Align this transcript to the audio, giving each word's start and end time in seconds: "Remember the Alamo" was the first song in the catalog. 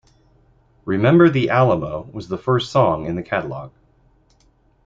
"Remember 0.83 1.29
the 1.29 1.51
Alamo" 1.51 2.09
was 2.11 2.27
the 2.27 2.39
first 2.39 2.71
song 2.71 3.05
in 3.05 3.13
the 3.15 3.21
catalog. 3.21 3.71